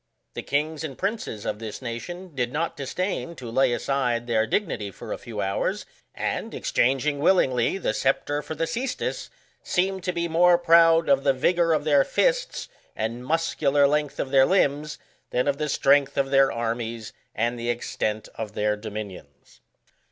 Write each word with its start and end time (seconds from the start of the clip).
The 0.33 0.41
kings 0.41 0.83
and 0.83 0.97
princes 0.97 1.45
of 1.45 1.59
this 1.59 1.79
nation 1.79 2.33
did 2.33 2.51
not 2.51 2.75
disdain 2.75 3.35
to 3.35 3.51
lay 3.51 3.71
aside 3.71 4.25
their 4.25 4.47
dignity 4.47 4.89
for 4.89 5.13
a 5.13 5.17
few 5.19 5.41
hours, 5.41 5.85
and 6.15 6.55
exchanging 6.55 7.19
willingly 7.19 7.77
the 7.77 7.93
sceptre 7.93 8.41
for 8.41 8.55
the 8.55 8.65
ccestus, 8.65 9.29
seemed 9.61 10.03
to 10.05 10.11
be 10.11 10.27
more 10.27 10.57
proud 10.57 11.07
of 11.07 11.23
the 11.23 11.33
vigour 11.33 11.71
of 11.71 11.83
their 11.83 12.03
fists 12.03 12.67
and 12.95 13.23
muscular 13.23 13.85
length 13.85 14.19
of 14.19 14.31
their 14.31 14.47
limbs 14.47 14.97
than 15.29 15.47
of 15.47 15.59
the 15.59 15.69
strength 15.69 16.17
of 16.17 16.31
their 16.31 16.51
armies 16.51 17.13
and 17.35 17.59
the 17.59 17.69
extent 17.69 18.27
of 18.33 18.53
their 18.53 18.75
dominions. 18.75 19.61